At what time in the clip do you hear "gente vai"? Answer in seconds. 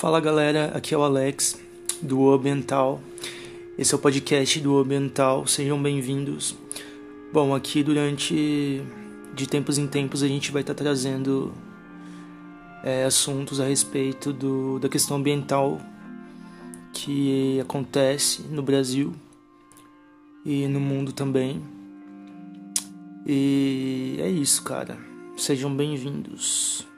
10.26-10.62